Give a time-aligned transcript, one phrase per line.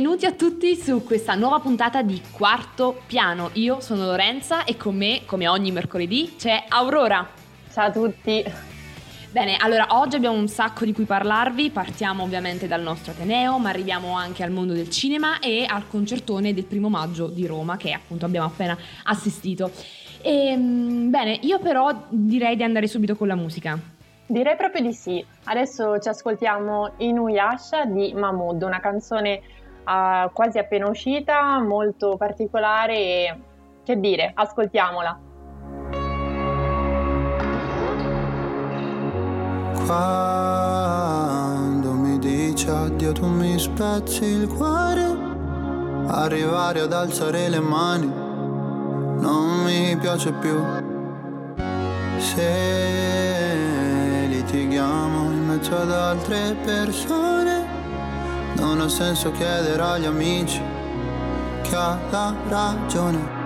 [0.00, 3.50] benvenuti a tutti su questa nuova puntata di Quarto Piano.
[3.54, 7.28] Io sono Lorenza e con me, come ogni mercoledì, c'è Aurora.
[7.70, 8.42] Ciao a tutti.
[9.30, 13.68] Bene, allora oggi abbiamo un sacco di cui parlarvi, partiamo ovviamente dal nostro Ateneo, ma
[13.68, 17.92] arriviamo anche al mondo del cinema e al concertone del primo maggio di Roma che
[17.92, 19.70] appunto abbiamo appena assistito.
[20.22, 23.78] E, ehm, bene, io però direi di andare subito con la musica.
[24.24, 25.22] Direi proprio di sì.
[25.44, 33.40] Adesso ci ascoltiamo Inuyasha di Mahmood, una canzone uh, quasi appena uscita, molto particolare e
[33.84, 35.18] che dire, ascoltiamola.
[39.86, 45.16] Quando mi dici addio tu mi spezzi il cuore,
[46.06, 48.28] arrivare ad alzare le mani
[49.20, 50.58] non mi piace più.
[52.18, 53.58] Se
[54.28, 57.79] litighiamo in mezzo ad altre persone.
[58.56, 60.60] Non ha senso chiedere agli amici
[61.62, 63.38] chi ha la ragione.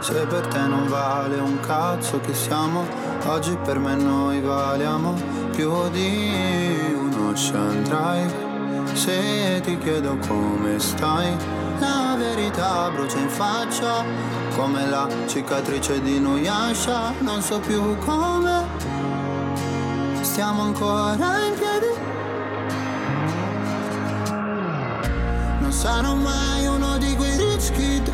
[0.00, 2.84] Se per te non vale un cazzo che siamo,
[3.26, 5.14] oggi per me noi valiamo
[5.52, 8.94] più di un ocean drive.
[8.94, 11.36] Se ti chiedo come stai,
[11.78, 14.04] la verità brucia in faccia,
[14.56, 18.64] come la cicatrice di Nuyasha, non so più come
[20.22, 22.15] stiamo ancora in piedi.
[25.76, 28.10] Sarò mai uno di quei rich kid,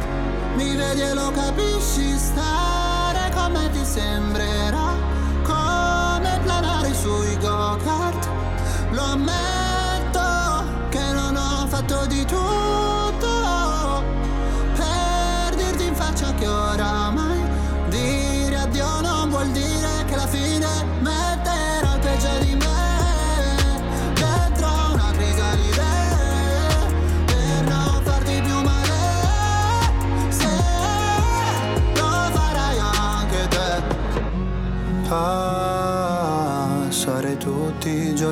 [0.57, 4.93] mi vedi e lo capisci, stare come ti sembrerà,
[5.45, 8.29] come planare sui go-kart.
[8.91, 12.62] Lo ammetto che non ho fatto di tutto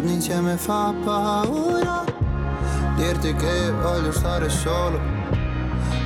[0.00, 2.04] giorni insieme fa paura
[2.96, 4.98] Dirti che voglio stare solo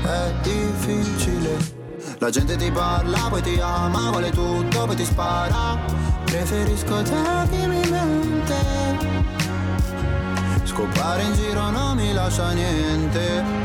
[0.02, 1.82] È difficile
[2.18, 5.78] la gente ti parla, poi ti ama, vuole tutto, poi ti spara.
[6.24, 8.54] Preferisco te che mi mente.
[10.62, 13.63] Scopare in giro non mi lascia niente.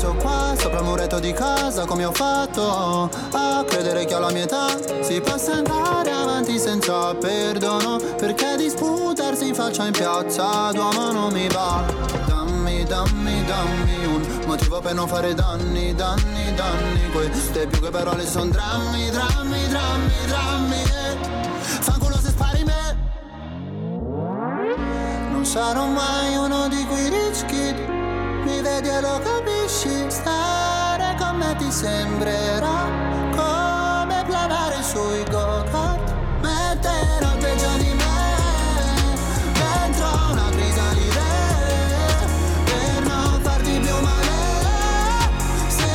[0.00, 4.44] Penso qua sopra il muretto di casa come ho fatto a credere che alla mia
[4.44, 4.68] età
[5.02, 11.46] si possa andare avanti senza perdono perché disputarsi in faccia in piazza d'uomo non mi
[11.48, 11.84] va.
[12.26, 18.26] Dammi dammi dammi un motivo per non fare danni danni danni queste più che parole
[18.26, 21.16] sono drammi drammi drammi drammi eh.
[21.60, 22.96] fanculo se spari me.
[25.30, 27.99] Non sarò mai uno di quei rich kid
[28.60, 32.90] Mi vedi e lo capisci Stare con me ti sembrerà
[33.34, 36.14] Come planare sui go-kart.
[36.42, 38.36] Metterò peggio di me
[39.54, 41.24] Dentro una crisalide
[42.64, 44.28] Per non farti più male.
[45.68, 45.88] Se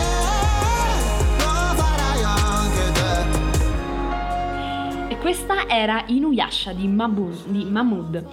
[1.38, 2.92] lo farai anche
[5.08, 5.14] te.
[5.14, 8.26] E questa era Inuyasha di, Mabu- di Mahmood.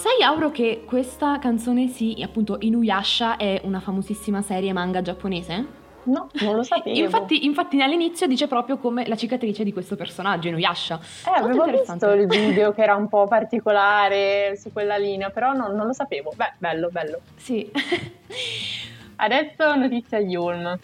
[0.00, 5.66] Sai Auro che questa canzone sì, appunto Inuyasha è una famosissima serie manga giapponese?
[6.04, 6.96] No, non lo sapevo.
[6.98, 10.98] Infatti, infatti all'inizio dice proprio come la cicatrice di questo personaggio, Inuyasha.
[11.26, 15.52] eh, Molto avevo visto il video che era un po' particolare su quella linea, però
[15.52, 16.32] non, non lo sapevo.
[16.34, 17.20] Beh, bello, bello.
[17.36, 17.70] Sì.
[19.16, 20.78] Adesso notizia Yulm.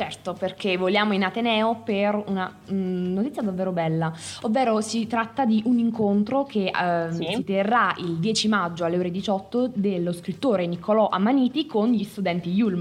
[0.00, 4.10] Certo, perché vogliamo in Ateneo per una mm, notizia davvero bella,
[4.40, 7.26] ovvero si tratta di un incontro che eh, Sì.
[7.34, 12.48] si terrà il 10 maggio alle ore 18 dello scrittore Niccolò Ammaniti con gli studenti
[12.50, 12.80] Yulm.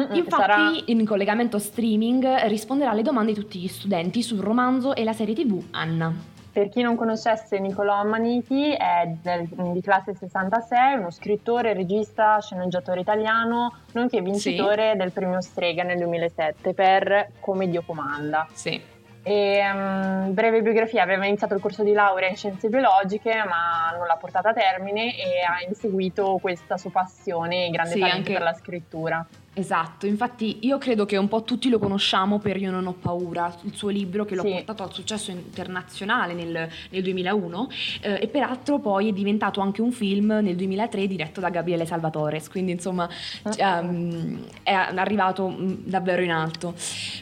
[0.00, 4.96] Mm-mm, Infatti, sarà- in collegamento streaming risponderà alle domande di tutti gli studenti sul romanzo
[4.96, 6.12] e la serie TV Anna.
[6.54, 13.00] Per chi non conoscesse Niccolò Ammaniti, è del- di classe 66, uno scrittore, regista, sceneggiatore
[13.00, 18.46] italiano, nonché vincitore del premio Strega nel 2007 per Come Dio comanda.
[18.52, 18.80] Sì.
[19.24, 24.06] E, um, breve biografia, aveva iniziato il corso di laurea in scienze biologiche ma non
[24.06, 28.32] l'ha portata a termine e ha inseguito questa sua passione e grande Sì, talento anche-
[28.34, 29.26] per la scrittura.
[29.56, 33.54] Esatto, infatti io credo che un po' tutti lo conosciamo per Io non ho paura,
[33.62, 34.50] il suo libro che lo Sì.
[34.50, 37.68] ha portato al successo internazionale nel, nel 2001
[38.00, 42.42] eh, e peraltro poi è diventato anche un film nel 2003 diretto da Gabriele Salvatore,
[42.50, 46.74] quindi insomma c- ehm, è arrivato mm, davvero in alto.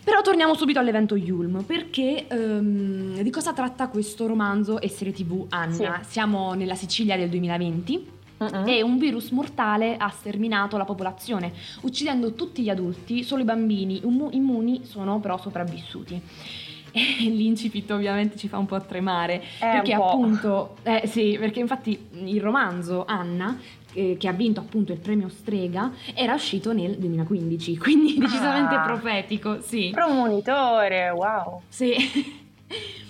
[0.02, 5.46] Però torniamo subito all'evento Yulm, perché ehm, di cosa tratta questo romanzo e serie tv
[5.50, 6.00] Anna?
[6.02, 6.10] Sì.
[6.12, 8.68] Siamo nella Sicilia del 2020 Mm-mm.
[8.68, 11.52] e un virus mortale ha sterminato la popolazione,
[11.82, 16.20] uccidendo tutti gli adulti, solo i bambini immu- immuni sono però sopravvissuti.
[16.94, 17.00] E
[17.30, 22.38] l'incipit ovviamente ci fa un po' tremare, Eh, perché appunto, eh, sì, perché infatti il
[22.38, 23.58] romanzo Anna,
[23.94, 28.82] eh, che ha vinto appunto il premio Strega, era uscito nel 2015, quindi decisamente Ah.
[28.82, 29.88] profetico, sì.
[29.90, 31.62] Promonitore, wow.
[31.68, 31.94] Sì.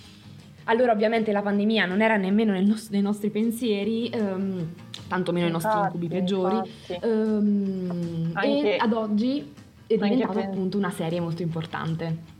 [0.65, 4.69] Allora, ovviamente la pandemia non era nemmeno nel nos- nei nostri pensieri, ehm,
[5.09, 6.57] tantomeno nei nostri Infatti, incubi peggiori.
[6.57, 6.99] infatti.
[7.07, 9.53] Ehm, Anche- e ad oggi
[9.87, 12.32] è diventata appunto una serie molto importante.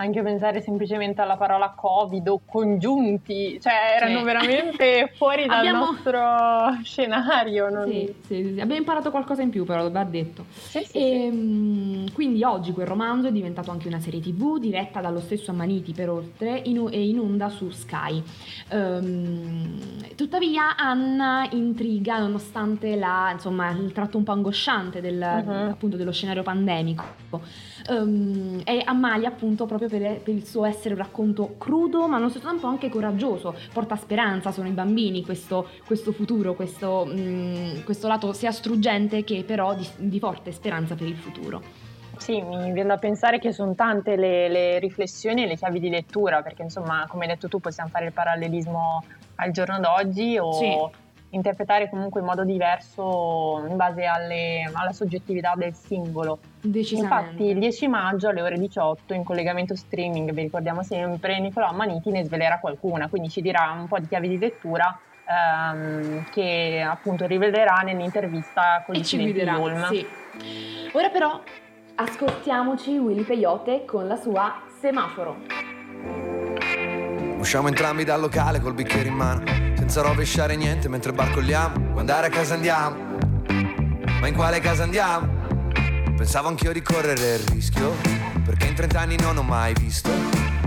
[0.00, 4.24] Anche pensare semplicemente alla parola Covid o congiunti, cioè erano Sì.
[4.24, 6.20] veramente fuori dal Abbiamo- nostro
[6.84, 7.68] scenario.
[7.68, 10.44] non- Sì, sì, abbiamo imparato qualcosa in più, però va detto.
[10.50, 10.98] Sì, sì, sì.
[10.98, 15.92] Ehm, quindi oggi quel romanzo è diventato anche una serie tv diretta dallo stesso Ammaniti
[15.92, 18.22] per oltre in- e in onda su Sky.
[18.68, 25.68] Ehm, tuttavia Anna intriga nonostante la, insomma, il tratto un po' angosciante del- Mhm.
[25.70, 27.02] appunto dello scenario pandemico.
[27.88, 32.28] Ehm, e Amalia appunto proprio per, per il suo essere un racconto crudo ma allo
[32.28, 38.06] stesso tempo anche coraggioso, porta speranza, sono i bambini questo, questo futuro, questo, mm, questo
[38.06, 41.62] lato sia struggente che però di, di forte speranza per il futuro.
[42.18, 45.88] Sì, mi viene da pensare che sono tante le, le riflessioni e le chiavi di
[45.88, 49.04] lettura, perché insomma, come hai detto tu, possiamo fare il parallelismo
[49.36, 51.06] al giorno d'oggi o Sì.
[51.30, 56.38] Interpretare comunque in modo diverso in base alle- alla soggettività del singolo.
[56.60, 57.24] Decisamente.
[57.32, 62.10] Infatti il 10 maggio alle ore 18 in collegamento streaming, vi ricordiamo sempre, Nicolò Maniti
[62.10, 64.98] ne svelerà qualcuna, quindi ci dirà un po' di chiavi di lettura
[65.30, 69.86] ehm, che appunto rivelerà nell'intervista con e il ci studente guiderà, Yulm.
[69.88, 70.06] sì.
[70.92, 71.40] Ora però
[71.96, 75.36] ascoltiamoci Willy Peyote con la sua Semaforo.
[77.38, 79.42] Usciamo entrambi dal locale col bicchiere in mano,
[79.88, 81.78] senza rovesciare niente mentre barcolliamo.
[81.78, 83.16] Vuoi andare a casa andiamo?
[84.20, 85.26] Ma in quale casa andiamo?
[86.14, 87.94] Pensavo anch'io di correre il rischio,
[88.44, 90.10] perché in 30 anni non ho mai visto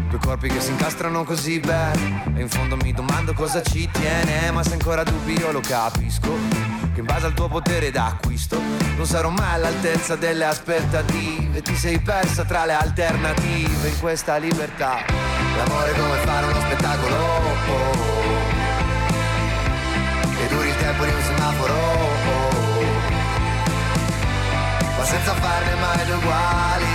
[0.09, 2.33] due corpi che si incastrano così bene.
[2.35, 6.31] E in fondo mi domando cosa ci tiene, ma se ancora dubbi io lo capisco.
[6.91, 8.59] Che in base al tuo potere d'acquisto
[8.97, 11.62] non sarò mai all'altezza delle aspettative.
[11.62, 14.97] Ti sei persa tra le alternative in questa libertà.
[15.57, 18.10] L'amore come fare uno spettacolo.
[21.41, 21.73] Semaforo.
[24.98, 26.86] Ma senza farne mai due uguali.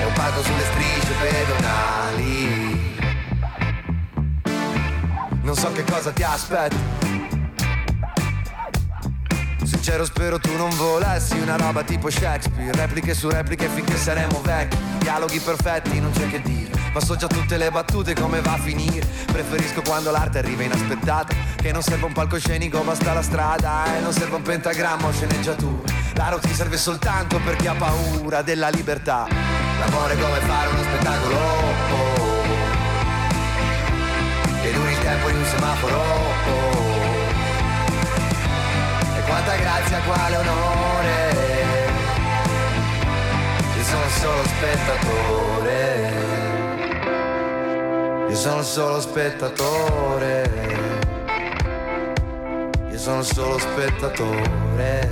[0.00, 2.78] È un palco sulle strisce pedonali.
[5.42, 6.98] Non so che cosa ti aspetta.
[9.64, 14.76] Sincero spero tu non volessi una roba tipo Shakespeare Repliche su repliche finché saremo vecchi
[14.98, 18.58] Dialoghi perfetti, non c'è che dire Ma so già tutte le battute come va a
[18.58, 19.06] finire?
[19.30, 21.34] Preferisco quando l'arte arriva inaspettata.
[21.56, 23.96] Che non serve un palcoscenico, basta la strada.
[23.96, 25.92] E non serve un pentagramma o sceneggiatura.
[26.14, 29.26] L'aro ti serve soltanto per chi ha paura della libertà.
[29.78, 31.38] L'amore è come fare uno spettacolo.
[34.60, 36.02] Che duri il tempo di un semaforo.
[39.16, 41.38] E quanta grazia, quale onore.
[43.76, 45.59] Io sono solo spettatore.
[45.59, 45.59] Io
[48.40, 50.50] sono solo spettatore.
[52.90, 55.10] Io sono solo spettatore.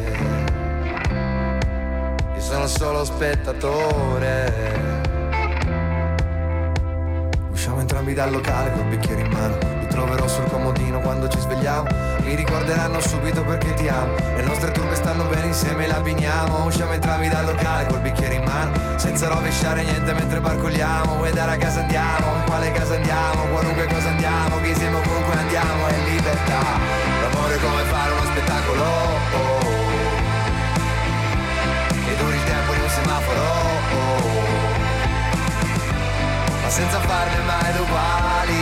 [2.34, 4.52] Io sono solo spettatore.
[7.50, 11.88] Usciamo entrambi dal locale col bicchiere in mano troverò sul comodino quando ci svegliamo.
[12.22, 14.14] Mi ricorderanno subito perché ti amo.
[14.36, 18.44] Le nostre turbe stanno bene insieme le abbiniamo Usciamo entrambi dal locale col bicchiere in
[18.44, 22.36] mano Senza rovesciare niente mentre barcolliamo Vuoi dare a casa andiamo?
[22.36, 23.42] In quale casa andiamo?
[23.50, 25.86] Qualunque cosa andiamo Che siamo comunque andiamo.
[25.86, 26.60] È libertà.
[27.22, 28.84] L'amore è come fare uno spettacolo.
[32.06, 33.46] Che duri il tempo di un semaforo.
[36.62, 38.57] Ma senza farne mai uguali.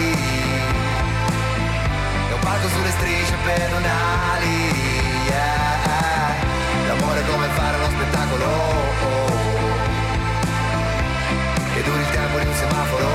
[2.66, 4.56] Nato sulle strisce pedonali
[5.26, 6.34] yeah.
[6.88, 8.46] L'amore è come fare uno spettacolo.
[11.74, 13.08] Che duri il tempo di un semaforo.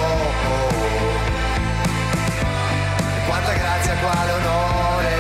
[3.17, 5.15] E quanta grazia, quale onore.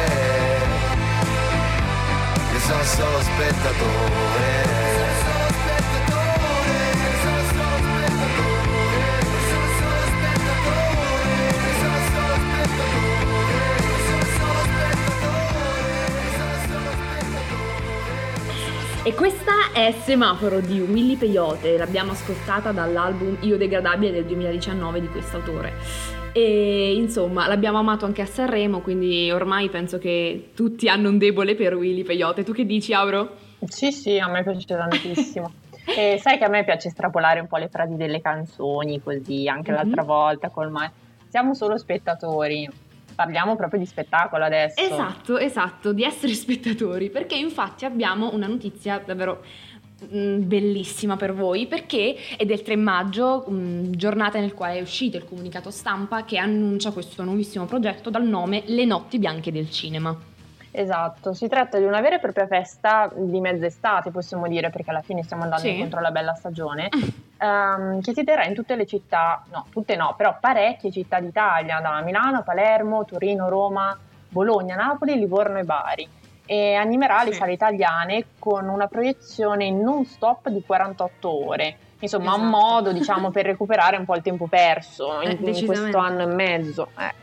[2.53, 4.80] Io sono solo spettatore.
[19.03, 25.07] E questa è Semaforo di Willy Peyote, l'abbiamo ascoltata dall'album Io Degradabile del 2019 di
[25.07, 25.73] quest'autore.
[26.33, 31.55] E insomma, l'abbiamo amato anche a Sanremo, quindi ormai penso che tutti hanno un debole
[31.55, 32.43] per Willy Peyote.
[32.43, 33.35] Tu che dici, Auro?
[33.65, 35.51] Sì, sì, a me piace tantissimo.
[35.97, 39.71] e sai che a me piace estrapolare un po' le frasi delle canzoni, così, anche
[39.71, 39.77] Mhm.
[39.77, 40.89] l'altra volta col ma...
[41.27, 42.69] Siamo solo spettatori,
[43.13, 44.79] parliamo proprio di spettacolo adesso.
[44.81, 49.43] Esatto, esatto, di essere spettatori, perché infatti abbiamo una notizia davvero
[50.13, 55.17] mm, bellissima per voi, perché è del 3 maggio, mm, giornata nel quale è uscito
[55.17, 60.15] il comunicato stampa che annuncia questo nuovissimo progetto dal nome Le Notti Bianche del Cinema.
[60.73, 65.01] Esatto, si tratta di una vera e propria festa di mezz'estate, possiamo dire, perché alla
[65.01, 65.73] fine stiamo andando Sì.
[65.73, 66.87] incontro alla bella stagione,
[67.41, 71.79] ehm, che si terrà in tutte le città, no, tutte no, però parecchie città d'Italia,
[71.81, 73.97] da Milano, Palermo, Torino, Roma,
[74.29, 76.09] Bologna, Napoli, Livorno e Bari.
[76.45, 77.37] E animerà le Sì.
[77.37, 81.77] sale italiane con una proiezione non stop di 48 ore.
[81.99, 82.57] Insomma, un Esatto.
[82.57, 86.25] modo, diciamo, per recuperare un po' il tempo perso Eh, in, in questo anno e
[86.25, 86.89] mezzo.
[86.97, 87.13] Eh.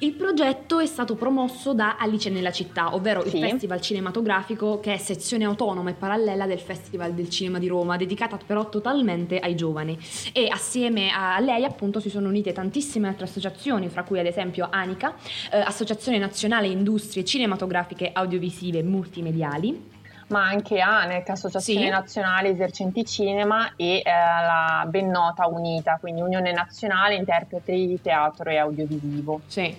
[0.00, 3.38] Il progetto è stato promosso da Alice nella città, ovvero Sì.
[3.38, 7.96] il festival cinematografico che è sezione autonoma e parallela del Festival del Cinema di Roma,
[7.96, 9.98] dedicata però totalmente ai giovani.
[10.32, 14.68] E assieme a lei appunto si sono unite tantissime altre associazioni, fra cui ad esempio
[14.70, 15.16] ANICA,
[15.50, 19.96] eh, Associazione Nazionale Industrie Cinematografiche Audiovisive Multimediali,
[20.28, 21.88] ma anche ANEC, Associazione Sì.
[21.88, 28.50] Nazionale Esercenti Cinema e eh, la ben nota UNITA, quindi Unione Nazionale Interpreti di Teatro
[28.50, 29.40] e Audiovisivo.
[29.46, 29.74] Sì.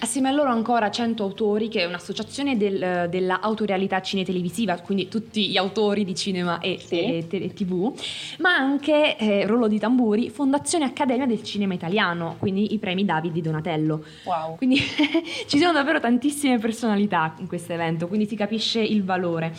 [0.00, 5.48] Assieme a loro ancora 100 autori, che è un'associazione del- della autorealità cinetelevisiva, quindi tutti
[5.48, 7.00] gli autori di cinema e, Sì.
[7.18, 7.92] e te- tv,
[8.38, 13.32] ma anche, eh, rollo di tamburi, Fondazione Accademia del Cinema Italiano, quindi i premi David
[13.32, 14.04] di Donatello.
[14.24, 14.56] Wow.
[14.56, 14.78] Quindi
[15.46, 19.52] ci sono davvero tantissime personalità in questo evento, quindi si capisce il valore.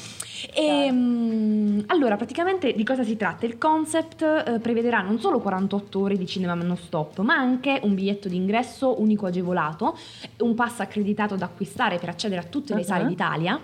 [0.53, 3.46] E, mm, allora, praticamente di cosa si tratta?
[3.46, 7.96] Il concept eh, prevederà non solo 48 ore di cinema non stop, ma anche un
[7.96, 9.98] biglietto d'ingresso unico agevolato,
[10.39, 12.86] un pass accreditato da acquistare per accedere a tutte le Mhm.
[12.86, 13.60] sale d'Italia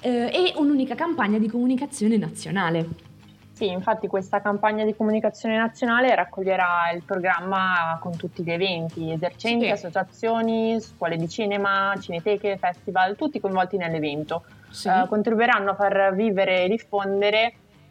[0.00, 3.12] eh, e un'unica campagna di comunicazione nazionale.
[3.52, 9.66] Sì, infatti questa campagna di comunicazione nazionale raccoglierà il programma con tutti gli eventi, esercenti,
[9.66, 9.70] Sì.
[9.70, 14.42] associazioni, scuole di cinema, cineteche, festival, tutti coinvolti nell'evento.
[14.74, 14.88] Sì.
[14.88, 17.38] Eh, contribuiranno a far vivere e diffondere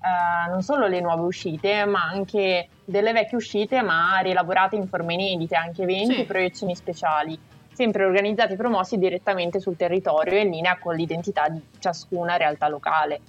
[0.03, 5.13] eh, non solo le nuove uscite, ma anche delle vecchie uscite, ma rielaborate in forme
[5.13, 6.19] inedite, anche eventi Sì.
[6.21, 7.39] e proiezioni speciali,
[7.71, 13.21] sempre organizzati e promossi direttamente sul territorio in linea con l'identità di ciascuna realtà locale.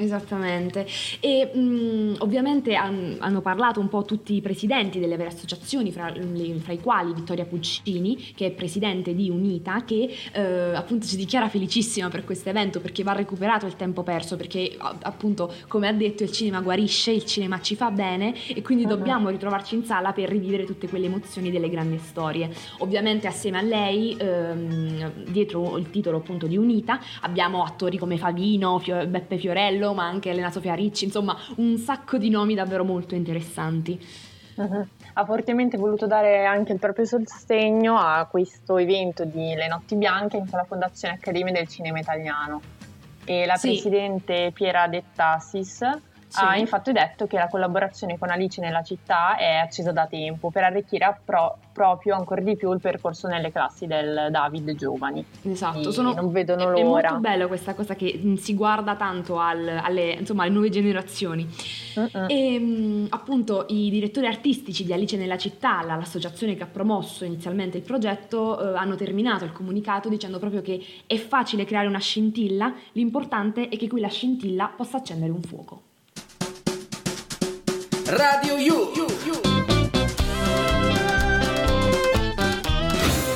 [0.00, 0.86] Esattamente,
[1.18, 6.08] e mh, ovviamente han- hanno parlato un po' tutti i presidenti delle varie associazioni, fra,
[6.10, 10.40] le- fra i quali Vittoria Puccini, che è presidente di Unita, che eh,
[10.74, 15.52] appunto si dichiara felicissima per questo evento perché va recuperato il tempo perso, perché appunto
[15.66, 18.90] come ha detto il cinema guarisce, il cinema ci fa bene e quindi Mhm.
[18.90, 22.48] dobbiamo ritrovarci in sala per rivivere tutte quelle emozioni delle grandi storie.
[22.78, 28.78] Ovviamente assieme a lei, ehm, dietro il titolo appunto di Unita, abbiamo attori come Favino,
[28.78, 33.14] Fio- Beppe Fiorello, ma anche Elena Sofia Ricci, insomma un sacco di nomi davvero molto
[33.14, 33.98] interessanti.
[35.12, 40.36] Ha fortemente voluto dare anche il proprio sostegno a questo evento di Le Notti Bianche
[40.36, 42.60] in la Fondazione Accademia del Cinema Italiano.
[43.24, 43.68] E la Sì.
[43.68, 45.86] presidente Piera Dettassis
[46.34, 46.60] ha Sì.
[46.60, 51.20] infatti detto che la collaborazione con Alice nella città è accesa da tempo per arricchire
[51.24, 55.24] pro- proprio ancora di più il percorso nelle classi del David Giovani.
[55.42, 57.10] Esatto, sono, non vedono è- È l'ora.
[57.10, 61.48] molto bello questa cosa che si guarda tanto al- alle, insomma, alle nuove generazioni.
[61.98, 62.26] Mm-mm.
[62.28, 67.24] E mh, appunto i direttori artistici di Alice nella città, la- l'associazione che ha promosso
[67.24, 71.98] inizialmente il progetto, eh, hanno terminato il comunicato dicendo proprio che è facile creare una
[72.00, 75.82] scintilla, l'importante è che quella scintilla possa accendere un fuoco.
[78.08, 78.88] Radio You.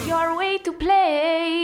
[0.06, 1.61] Your way to play.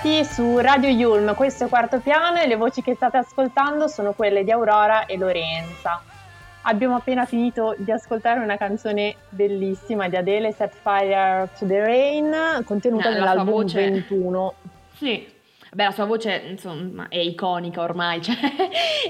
[0.00, 4.12] Qui su Radio Yulm, questo è quarto piano e le voci che state ascoltando sono
[4.12, 6.02] quelle di Aurora e Lorenza.
[6.62, 12.64] Abbiamo appena finito di ascoltare una canzone bellissima di Adele, Set Fire to the Rain,
[12.64, 14.54] contenuta Eh, la sua nell'album voce- 21.
[14.96, 15.26] Sì.
[15.72, 18.34] Beh, la sua voce, insomma, è iconica ormai, cioè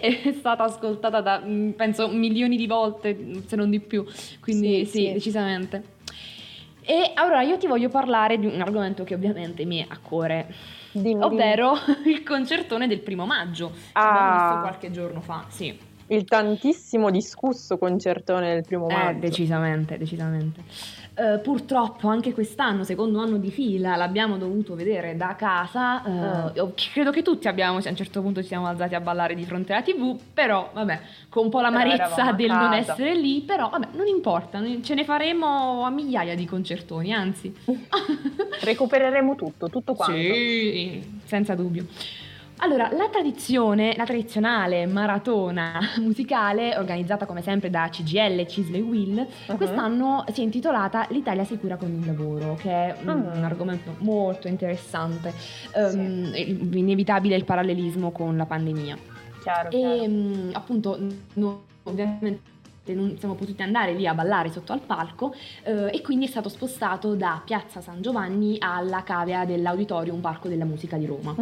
[0.00, 4.04] è stata ascoltata da, mm, penso, milioni di volte, se non di più.
[4.40, 5.12] Quindi Sì, sì, sì.
[5.14, 5.82] decisamente.
[6.90, 10.52] E allora io ti voglio parlare di un argomento che ovviamente mi è a cuore,
[10.90, 11.74] Dimmi, ovvero
[12.04, 14.08] il concertone del primo maggio, che Ah.
[14.08, 15.66] abbiamo visto qualche giorno fa, sì.
[15.66, 15.78] dimmi.
[16.08, 19.20] il tantissimo discusso concertone del primo Eh, maggio.
[19.20, 20.62] decisamente, decisamente.
[21.20, 26.02] Eh, purtroppo anche quest'anno, secondo anno di fila, l'abbiamo dovuto vedere da casa.
[26.48, 29.34] eh, io credo che tutti abbiamo, a un certo punto ci siamo alzati a ballare
[29.34, 33.68] di fronte alla TV, però vabbè, con un po' l'amarezza del non essere lì, però
[33.68, 37.54] vabbè, non importa, ce ne faremo a migliaia di concertoni, anzi.
[38.62, 40.14] Recupereremo tutto, tutto quanto.
[40.14, 41.84] Sì, senza dubbio.
[42.62, 49.56] Allora, la tradizione, la tradizionale maratona musicale, organizzata come sempre da CGL, Cisley Will, Mhm.
[49.56, 53.36] quest'anno si è intitolata L'Italia sicura con il lavoro, che è un, Mm.
[53.38, 55.32] un argomento molto interessante.
[55.74, 58.96] Il- inevitabile il parallelismo con la pandemia.
[59.42, 60.08] Chiaro, E chiaro.
[60.08, 60.98] mm, appunto,
[61.34, 62.40] noi ovviamente
[62.92, 66.48] non siamo potuti andare lì a ballare sotto al palco eh, e quindi è stato
[66.50, 71.34] spostato da Piazza San Giovanni alla cavea dell'Auditorium Parco della Musica di Roma.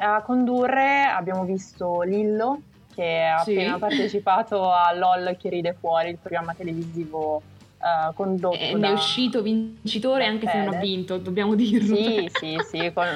[0.00, 2.60] A condurre abbiamo visto Lillo
[2.94, 3.52] che ha Sì.
[3.56, 7.42] appena partecipato a LOL che ride fuori, il programma televisivo
[7.80, 8.88] eh, condotto E da...
[8.88, 10.82] è uscito vincitore anche se non ha Fede.
[10.86, 11.94] vinto, dobbiamo dirlo.
[11.96, 13.06] Sì, sì, sì, con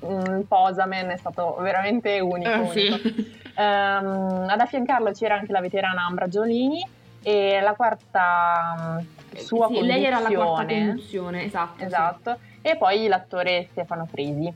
[0.00, 2.48] un Posamen è stato veramente unico.
[2.50, 2.70] Eh, unico.
[2.72, 3.38] sì.
[3.56, 6.84] Ehm, ad affiancarlo c'era anche la veterana Ambra Giolini
[7.22, 10.86] e la quarta mm, sua Sì, lei era la quarta conduzione.
[10.86, 11.74] conduzione, esatto.
[11.78, 11.84] sì.
[11.84, 14.52] Esatto, e poi l'attore Stefano Frisi.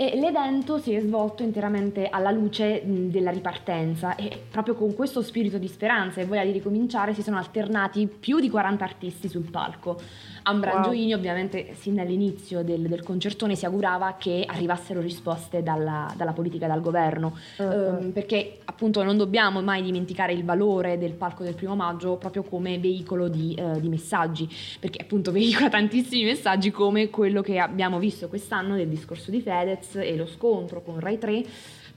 [0.00, 5.58] E l'evento si è svolto interamente alla luce della ripartenza e proprio con questo spirito
[5.58, 10.00] di speranza e voglia di ricominciare si sono alternati più di 40 artisti sul palco.
[10.42, 11.12] Ambra Wow.
[11.12, 16.68] Ovviamente sin dall'inizio del, del concertone si augurava che arrivassero risposte dalla, dalla politica e
[16.68, 21.74] dal governo, ehm, perché appunto non dobbiamo mai dimenticare il valore del palco del primo
[21.74, 24.48] maggio proprio come veicolo di, eh, di messaggi,
[24.78, 29.96] perché appunto veicola tantissimi messaggi come quello che abbiamo visto quest'anno del discorso di Fedez
[29.96, 31.44] e lo scontro con Rai 3.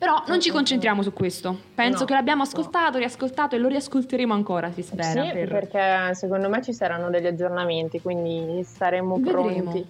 [0.04, 1.58] Però non ci mm, concentriamo su questo.
[1.74, 2.50] Penso No, che l'abbiamo no.
[2.50, 5.04] ascoltato, riascoltato e lo riascolteremo ancora, si spera.
[5.24, 9.42] Sì, per- perché secondo me ci saranno degli aggiornamenti, quindi saremo Vedremo.
[9.72, 9.86] pronti.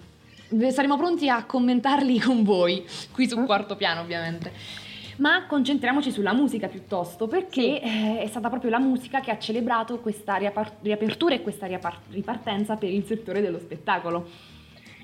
[0.72, 3.44] Saremo pronti a commentarli con voi, qui su Mm.
[3.44, 4.52] quarto piano ovviamente.
[5.16, 9.98] Ma concentriamoci sulla musica piuttosto, perché eh, è stata proprio la musica che ha celebrato
[9.98, 14.52] questa riapar- riapertura e questa riapar- ripartenza per il settore dello spettacolo.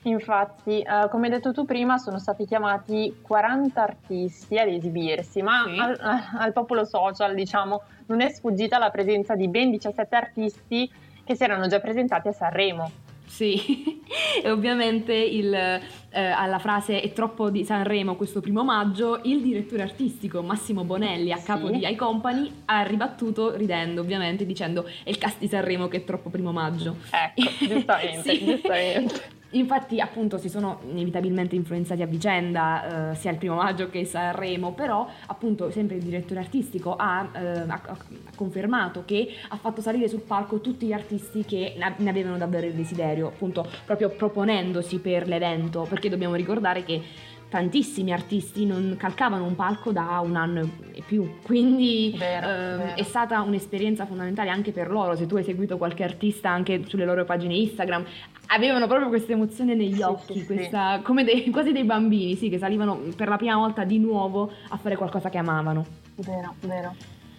[0.05, 5.65] Infatti, eh, come hai detto tu prima, sono stati chiamati 40 artisti ad esibirsi, ma
[5.67, 5.79] Sì.
[5.79, 5.99] al,
[6.39, 10.91] al popolo social, diciamo, non è sfuggita la presenza di ben 17 artisti
[11.25, 12.91] che si erano già presentati a Sanremo.
[13.27, 14.01] Sì,
[14.43, 15.81] e ovviamente il, eh,
[16.25, 21.37] alla frase è troppo di Sanremo questo primo maggio, il direttore artistico Massimo Bonelli a
[21.37, 21.45] Sì.
[21.45, 26.05] capo di iCompany ha ribattuto ridendo ovviamente dicendo è il cast di Sanremo che è
[26.05, 26.97] troppo primo maggio.
[27.11, 28.45] Ecco, giustamente, Sì.
[28.45, 29.39] giustamente.
[29.53, 34.73] Infatti, appunto, si sono inevitabilmente influenzati a vicenda, eh, sia il primo maggio che Sanremo,
[34.73, 37.97] però, appunto, sempre il direttore artistico ha, eh, ha- ha
[38.37, 42.67] confermato che ha fatto salire sul palco tutti gli artisti che ne ne avevano davvero
[42.67, 47.03] il desiderio, appunto, proprio proponendosi per l'evento, perché dobbiamo ricordare che
[47.51, 52.97] tantissimi artisti non calcavano un palco da un anno e più, quindi Vero, ehm, vero.
[52.97, 57.05] è stata un'esperienza fondamentale anche per loro, se tu hai seguito qualche artista anche sulle
[57.05, 58.05] loro pagine Instagram,
[58.47, 60.47] avevano proprio questa emozione negli Sì, occhi, sì, sì.
[60.47, 64.51] questa- come dei- quasi dei bambini, sì, che salivano per la prima volta di nuovo
[64.69, 65.85] a fare qualcosa che amavano.
[66.17, 66.95] Vero, vero.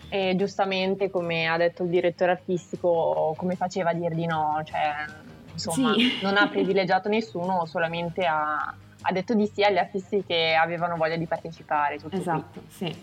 [0.09, 5.05] E giustamente, come ha detto il direttore artistico, come faceva a dir di no, cioè,
[5.53, 6.19] insomma, Sì.
[6.21, 11.15] non ha privilegiato nessuno, solamente ha, ha detto di sì agli artisti che avevano voglia
[11.17, 11.95] di partecipare.
[11.95, 12.19] Tutto qui.
[12.19, 12.95] Esatto, sì.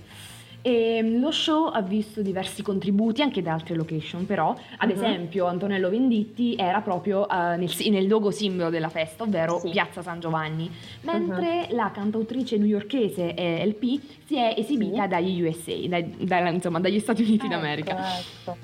[0.61, 4.95] E mm, lo show ha visto diversi contributi anche da altre location, però, ad Mhm.
[4.95, 9.71] esempio, Antonello Venditti era proprio eh, nel, nel logo simbolo della festa, ovvero Sì.
[9.71, 10.69] Piazza San Giovanni,
[11.03, 15.09] mentre la cantautrice newyorkese eh, LP si è esibita Sì.
[15.09, 17.97] dagli USA, dai- dalla- insomma dagli Stati Uniti Ecco, d'America.
[18.19, 18.57] ecco.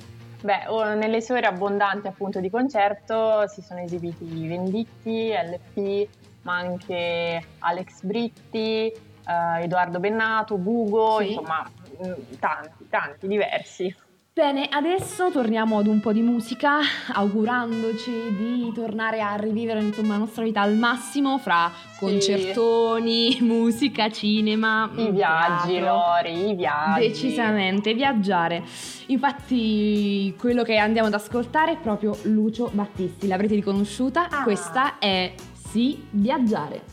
[0.42, 6.08] Beh, o- nelle sue ore abbondanti appunto di concerto si sono esibiti Venditti, LP,
[6.44, 11.28] ma anche Alex Britti, eh, Edoardo Bennato, Bugo, Sì.
[11.32, 11.68] insomma,
[12.00, 13.94] mh, tanti, tanti, diversi.
[14.34, 16.78] Bene, adesso torniamo ad un po' di musica,
[17.12, 24.90] augurandoci di tornare a rivivere insomma, la nostra vita al massimo fra concertoni, musica, cinema,
[24.96, 25.86] I viaggi, teatro.
[25.86, 27.06] Lori, i viaggi.
[27.06, 28.64] Decisamente, viaggiare.
[29.06, 33.28] Infatti, quello che andiamo ad ascoltare è proprio Lucio Battisti.
[33.28, 34.28] L'avrete riconosciuta?
[34.28, 34.42] Ah.
[34.42, 35.32] Questa è
[35.74, 36.84] Sì, viaggiare.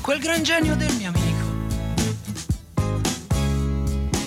[0.00, 1.46] quel gran genio del mio amico.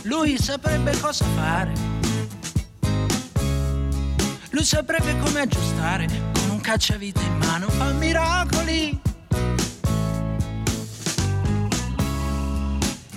[0.04, 1.72] Lui saprebbe cosa fare.
[4.50, 9.15] Lui saprebbe come aggiustare con un cacciavite in mano fa miracoli.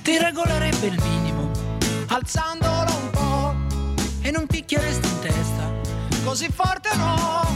[0.08, 1.50] Ti regolerebbe il minimo,
[2.06, 3.54] alzandolo un po'
[4.22, 5.70] e non picchieresti in testa,
[6.24, 7.46] così forte no,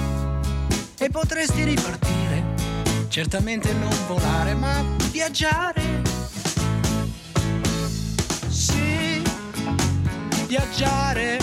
[0.98, 2.44] e potresti ripartire.
[3.08, 6.02] Certamente non volare ma viaggiare.
[8.48, 9.22] Sì,
[10.46, 11.38] viaggiare,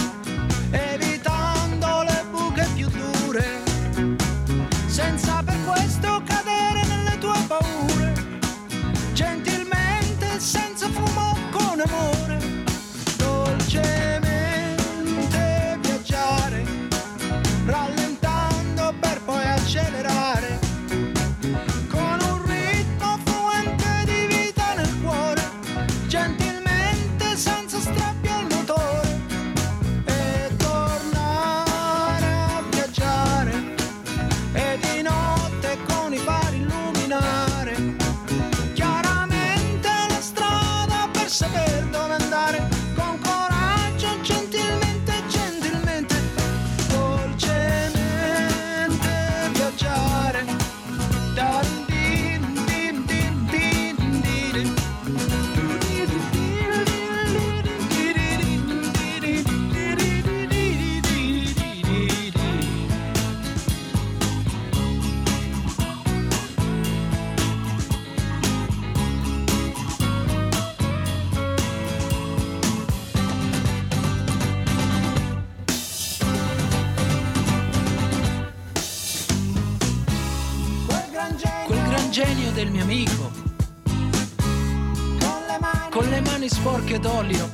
[87.00, 87.50] d'olio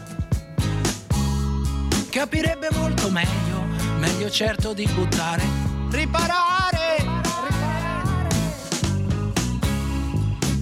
[2.09, 3.61] capirebbe molto meglio,
[3.99, 5.43] meglio certo di buttare,
[5.89, 7.05] riparare,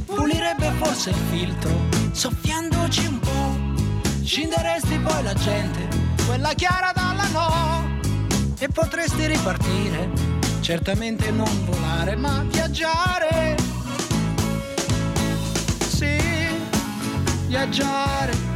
[0.05, 1.71] pulirebbe forse il filtro,
[2.11, 5.87] soffiandoci un po', scinderesti poi la gente,
[6.25, 7.99] quella chiara dalla no,
[8.57, 10.09] e potresti ripartire,
[10.61, 13.55] certamente non volare, ma viaggiare.
[15.87, 16.17] Sì,
[17.47, 18.52] viaggiare,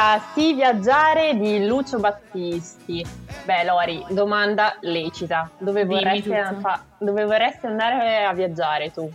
[0.00, 3.04] era Sì viaggiare di Lucio Battisti.
[3.44, 5.50] Beh, Lori, domanda lecita.
[5.58, 9.10] Dove vorresti, fa- dove vorresti andare a viaggiare tu?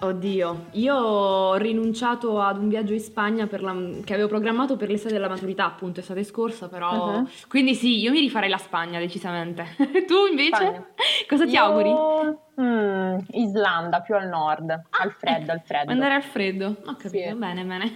[0.00, 4.88] Oddio, io ho rinunciato ad un viaggio in Spagna per la- che avevo programmato per
[4.88, 7.18] l'estate della maturità, appunto, estate scorsa, però...
[7.20, 7.28] Mhm.
[7.48, 9.64] Quindi sì, io mi rifarei la Spagna, decisamente.
[10.08, 10.56] tu invece?
[10.56, 10.86] Spagna.
[11.28, 12.42] Cosa ti Io- auguri?
[12.60, 15.92] Mm, Islanda, più al nord, al freddo, al freddo.
[15.92, 16.66] Andare al freddo.
[16.86, 17.34] Ho capito, Sì.
[17.34, 17.94] bene, bene.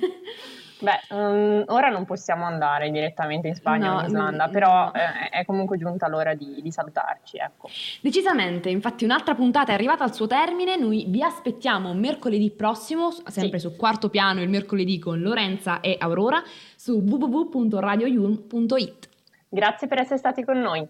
[0.81, 4.85] Beh, mm, ora non possiamo andare direttamente in Spagna o No, in Islanda, mm, però
[4.85, 4.93] no.
[4.95, 7.69] eh, è comunque giunta l'ora di, di salutarci, ecco.
[8.01, 13.59] Decisamente, infatti un'altra puntata è arrivata al suo termine, noi vi aspettiamo mercoledì prossimo, sempre
[13.59, 16.43] su quarto piano il mercoledì con Lorenza e Aurora,
[16.77, 19.09] su www.radioyulm.it.
[19.49, 20.89] Grazie per essere stati con noi.